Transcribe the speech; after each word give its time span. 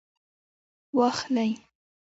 واخلئ 0.97 1.51